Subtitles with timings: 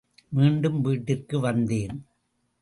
[0.29, 1.95] மீண்டும் வீட்டிற்கு வந்தேன்.